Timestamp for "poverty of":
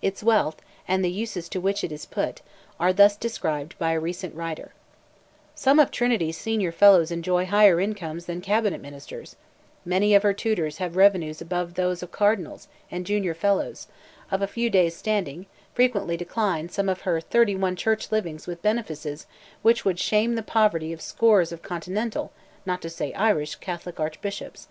20.42-21.02